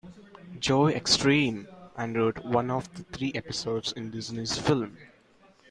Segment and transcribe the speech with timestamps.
[0.59, 4.97] Joe Extreme", and wrote one of the three episodes in Disney's"" film.